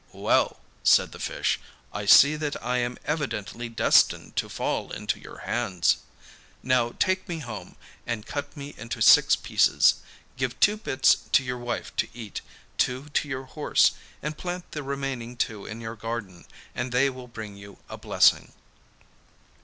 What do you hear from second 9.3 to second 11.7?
pieces. Give two bits to your